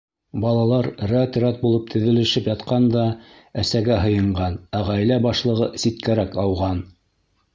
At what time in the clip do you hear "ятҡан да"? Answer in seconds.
2.51-3.03